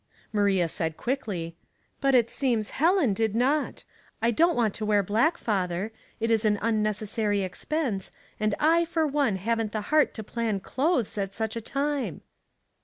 Maria 0.33 0.67
said 0.67 0.97
quickly, 0.97 1.55
—"But 2.01 2.15
it 2.15 2.31
seems 2.31 2.71
Helen 2.71 3.13
did 3.13 3.35
not. 3.35 3.83
I 4.19 4.31
don't 4.31 4.55
want 4.55 4.73
to 4.73 4.85
wear 4.87 5.03
black, 5.03 5.37
father. 5.37 5.91
It 6.19 6.31
is 6.31 6.43
an 6.43 6.57
unnecessary 6.59 7.43
ex 7.43 7.67
Mourning 7.69 8.01
and 8.39 8.49
Dressmaking. 8.53 8.57
99 8.59 8.59
pense, 8.59 8.59
and 8.63 8.81
I 8.81 8.85
for 8.91 9.05
one 9.05 9.35
haven't 9.35 9.71
the 9.73 9.81
heart 9.93 10.15
to 10.15 10.23
plan 10.23 10.59
clothes 10.59 11.19
at 11.19 11.35
such 11.35 11.55
a 11.55 11.61
time." 11.61 12.21